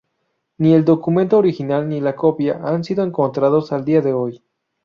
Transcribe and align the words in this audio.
Ni 0.57 0.73
el 0.73 0.83
documento 0.83 1.37
original 1.37 1.87
ni 1.87 2.01
la 2.01 2.15
copia 2.15 2.59
han 2.63 2.83
sido 2.83 3.03
encontrados 3.03 3.71
al 3.71 3.85
día 3.85 4.01
de 4.01 4.13
hoy. 4.13 4.43